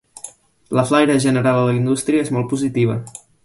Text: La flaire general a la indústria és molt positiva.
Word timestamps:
La 0.77 0.83
flaire 0.91 1.17
general 1.25 1.59
a 1.59 1.67
la 1.67 1.77
indústria 1.81 2.25
és 2.27 2.35
molt 2.39 2.51
positiva. 2.55 3.01